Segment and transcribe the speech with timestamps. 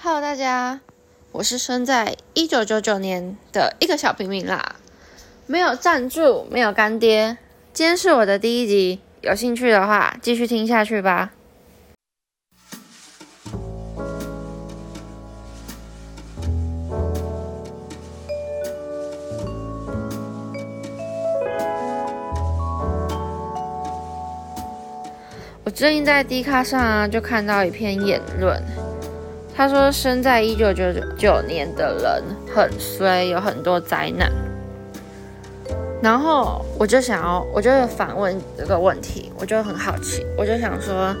[0.00, 0.78] Hello，大家，
[1.32, 4.76] 我是生在一九九九年的一个小平民啦，
[5.46, 7.36] 没有赞助，没有干爹。
[7.72, 11.32] 今天是我的第一集，有兴趣的话继续听下去吧。
[25.64, 28.62] 我最近在 D 卡上啊，就看到一篇言论。
[29.58, 32.22] 他说，生在一九九九九年的人
[32.54, 34.30] 很衰，有很多灾难。
[36.00, 41.12] 然后我就想要，我就反问这个问题，我就很好奇，我就想说，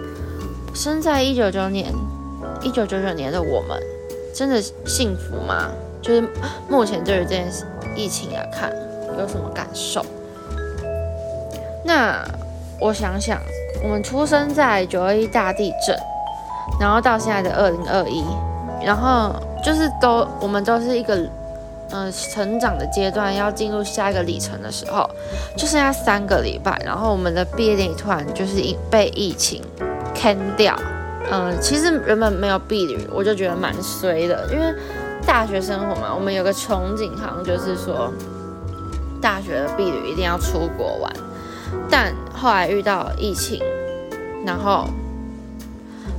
[0.72, 1.92] 生在一九九年，
[2.62, 3.76] 一九九九年的我们，
[4.32, 5.72] 真的幸福吗？
[6.00, 6.22] 就是
[6.68, 7.48] 目前对于这件
[7.96, 8.72] 疫情来看，
[9.18, 10.06] 有什么感受？
[11.84, 12.24] 那
[12.80, 13.40] 我想想，
[13.82, 15.98] 我们出生在九二一大地震。
[16.80, 18.24] 然后到现在的二零二一，
[18.84, 21.16] 然后就是都我们都是一个
[21.90, 25.08] 嗯成长的阶段，要进入下一个里程的时候，
[25.56, 29.60] 就剩下三个礼拜，然后我们的毕业典礼突然就是因被疫情
[30.14, 30.76] 坑掉，
[31.32, 34.72] 嗯，其实原本没有毕旅，我就觉得蛮衰的，因为
[35.26, 38.12] 大学生活嘛，我们有个憧憬，好像就是说
[39.20, 41.12] 大学的毕旅一定要出国玩，
[41.90, 43.60] 但后来遇到疫情，
[44.46, 44.86] 然后。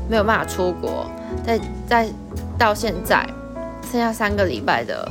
[0.10, 1.06] 没有办法出国，
[1.46, 2.08] 在在
[2.58, 3.24] 到现在
[3.90, 5.08] 剩下三个礼拜的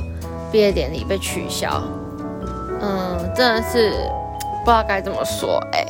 [0.51, 1.81] 毕业典礼被取消，
[2.81, 3.91] 嗯，真的是
[4.63, 5.85] 不知道该怎么说哎。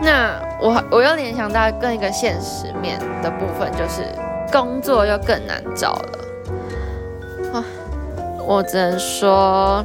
[0.00, 4.04] 那我我又联想到更一个现实面的部分，就是
[4.52, 6.18] 工作又更难找了
[7.52, 7.64] 啊。
[8.46, 9.84] 我只能说，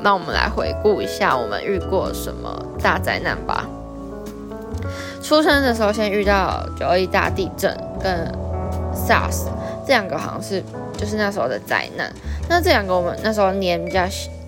[0.00, 2.50] 那我们来回顾一下我们遇过什么
[2.82, 3.64] 大灾难吧。
[5.22, 8.30] 出生的时候先遇到九二一大地震跟
[8.92, 9.46] SARS
[9.86, 10.62] 这两个好像是
[10.96, 12.12] 就是那时候的灾难。
[12.48, 14.02] 那这两个我们那时候年比较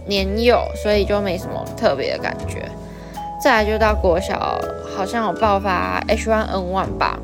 [0.06, 2.68] 年幼，所以就没什么特别的感觉。
[3.42, 4.58] 再来就到国小，
[4.96, 7.18] 好像有爆发 H1N1 吧。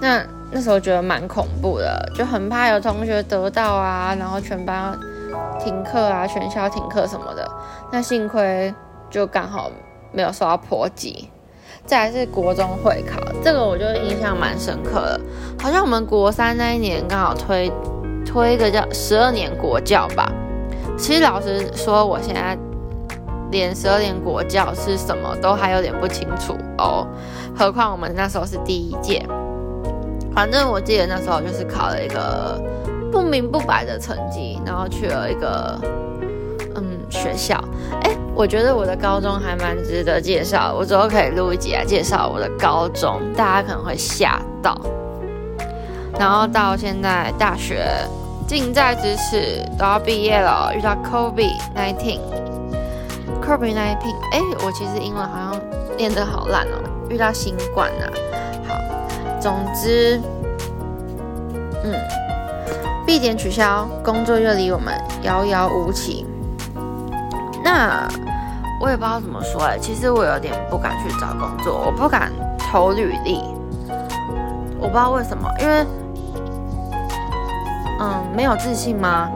[0.00, 4.96] 那那时候觉得蛮恐怖的，就很怕有同学得到啊，然后全班
[5.58, 7.48] 停课啊，全校停课什么的。
[7.90, 8.72] 那幸亏
[9.10, 9.70] 就刚好
[10.12, 11.28] 没有受到波及。
[11.84, 15.20] 再来是国中会考，这个我就印象蛮深刻的，
[15.60, 17.70] 好像我们国三那一年刚好推
[18.24, 20.30] 推一个叫十二年国教吧。
[20.98, 22.56] 其实老实说，我现在
[23.50, 27.06] 连十二年国教是什么都还有点不清楚哦，
[27.56, 29.24] 何况我们那时候是第一届。
[30.34, 32.60] 反正我记得那时候就是考了一个
[33.12, 35.78] 不明不白的成绩，然后去了一个。
[36.78, 37.58] 嗯，学校，
[38.02, 44.78] 哎，我觉得我的高中还蛮值得介绍，我之后可以录一集来介绍我的高中，大家可能会吓到。
[46.18, 47.86] 然后到现在大学
[48.46, 55.58] 近在咫尺，都要毕业了，遇到 COVID nineteen，COVID nineteen，哎，我其实英文好像
[55.96, 56.76] 练得好烂哦，
[57.08, 58.04] 遇到新冠啊。
[58.68, 58.78] 好，
[59.40, 60.20] 总之，
[61.84, 61.94] 嗯，
[63.06, 64.92] 必点取消，工作又离我们
[65.22, 66.26] 遥遥无期。
[67.64, 68.06] 那
[68.80, 73.42] 我也不知道怎么说哎，其实我有点不敢去找工作，我不敢投履历，
[74.78, 75.86] 我不知道为什么，因为
[78.00, 79.30] 嗯没有自信吗？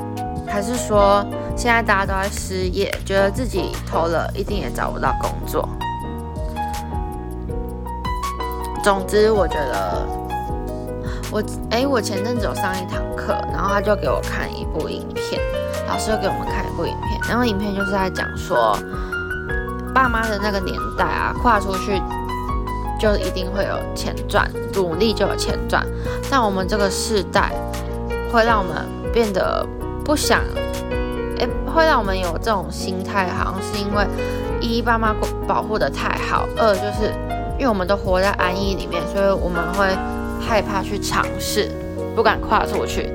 [0.47, 1.25] 还是说
[1.57, 5.69] 现在大家都在失业，觉得自己投了一定也找不到工作？
[8.83, 10.07] 总之，我觉得
[11.31, 15.41] 我哎，我前阵子有上一堂课，然后他就给我看一部影片。
[15.89, 18.79] 老师又给我们看一部影片，然后影片就是在讲说，
[19.95, 22.01] 爸妈的那个年代啊，跨出去
[22.99, 25.85] 就一定会有钱赚，努力就有钱赚。
[26.31, 27.53] 但我们这个世代，
[28.33, 29.67] 会让我们变得
[30.05, 30.41] 不想，
[31.39, 34.07] 哎，会让我们有这种心态，好像是因为
[34.61, 35.15] 一爸妈
[35.47, 37.13] 保护的太好，二就是
[37.59, 39.87] 因为我们都活在安逸里面，所以我们会
[40.41, 41.71] 害怕去尝试，
[42.15, 43.13] 不敢跨出去。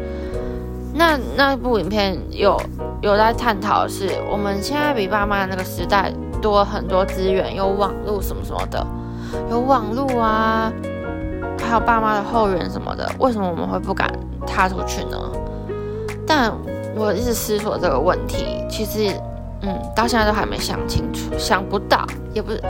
[0.98, 2.58] 那那部影片有
[3.02, 6.10] 有在探讨是，我们现在比爸妈那个时代
[6.42, 8.88] 多很多资源，有网络什么什么的，
[9.52, 10.72] 有网络啊，
[11.60, 14.10] 还有爸妈的后援什么的，为什么我们会不敢
[14.48, 15.18] 踏出去呢？
[16.26, 16.50] 但
[16.96, 19.14] 我一直思索这个问题，其实，
[19.64, 22.64] 嗯，到现在都还没想清楚，想不到，也不是，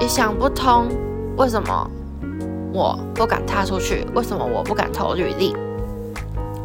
[0.00, 0.88] 也想不通，
[1.36, 1.90] 为什么
[2.72, 4.06] 我不敢踏出去？
[4.14, 5.54] 为什么我不敢投履历？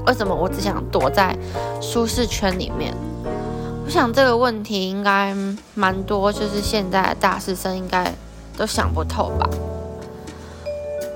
[0.07, 1.37] 为什么我只想躲在
[1.81, 2.93] 舒适圈里面？
[3.85, 5.35] 我想这个问题应该
[5.75, 8.11] 蛮多，就是现在的大四生应该
[8.57, 9.49] 都想不透吧。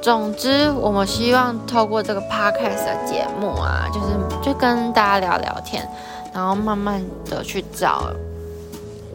[0.01, 4.07] 总之，我们希望透过这个 podcast 的节目啊，就是
[4.41, 5.87] 就跟大家聊聊天，
[6.33, 8.11] 然后慢慢的去找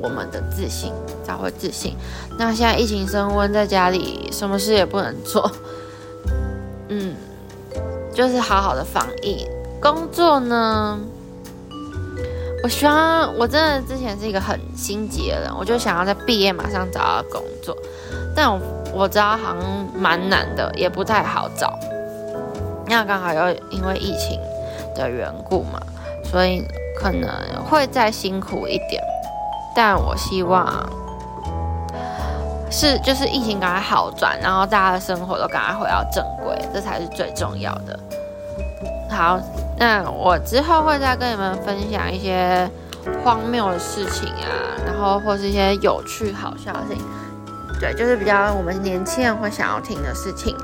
[0.00, 0.93] 我们的自信，
[1.26, 1.96] 找回自信。
[2.38, 5.50] 那现在疫情升温，在家里什么事也不能做，
[6.88, 7.14] 嗯，
[8.14, 9.44] 就是好好的防疫。
[9.81, 10.99] 工作呢，
[12.62, 17.76] 我希望我真的之前是一个很心急的人，我就想要在毕业马上找到工作，
[18.34, 18.61] 但我。
[18.94, 21.78] 我知道好像蛮难的，也不太好找。
[22.87, 24.40] 那刚好又因为疫情
[24.94, 25.78] 的缘故嘛，
[26.25, 26.64] 所以
[26.99, 27.28] 可能
[27.69, 29.02] 会再辛苦一点。
[29.75, 30.67] 但我希望
[32.70, 38.00] 是就是疫情赶快好转，然后大家的生活都赶快回到正轨，这才是最重要的。
[39.11, 39.38] 好，
[39.78, 42.69] 那我之后会再跟你们分享一些
[43.23, 44.49] 荒谬的事情啊，
[44.84, 47.05] 然后或是一些有趣好笑的事情。
[47.78, 50.56] 对，就是比较我们年轻人会想要听的事情，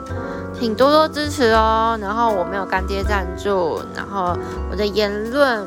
[0.58, 1.98] 请多多支持哦。
[2.00, 4.34] 然后我没有干爹赞助，然后
[4.70, 5.66] 我的言论，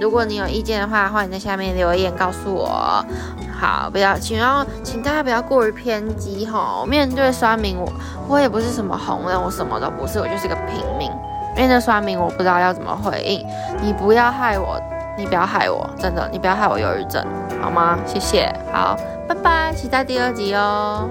[0.00, 3.04] 如果你有意见的话，欢迎在下面留言告诉我。
[3.56, 6.84] 好，不要，请要，请大家不要过于偏激哈。
[6.88, 7.92] 面对刷屏，我
[8.26, 10.82] 我也不是什么红人，我什么都不是，我就是个平
[11.50, 11.56] 民。
[11.56, 13.46] 面对刷屏，我不知道要怎么回应。
[13.82, 14.80] 你不要害我，
[15.16, 17.24] 你不要害我，真的，你不要害我忧郁症，
[17.60, 17.98] 好吗？
[18.06, 18.96] 谢谢，好。
[19.28, 21.08] 拜拜，期待第二集哦。